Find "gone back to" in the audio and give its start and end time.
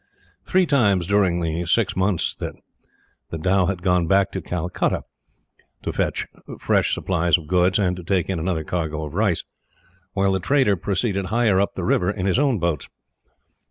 3.83-4.41